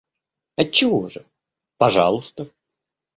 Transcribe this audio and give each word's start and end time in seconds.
Отчего 0.55 1.09
же, 1.11 1.27
пожалуйста. 1.77 2.49